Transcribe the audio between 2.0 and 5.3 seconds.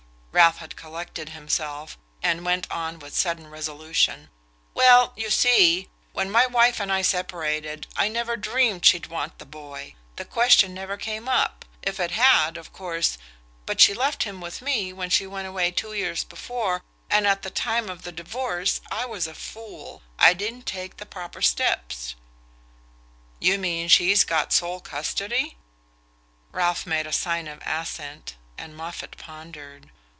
and went on with sudden resolution: "Well, you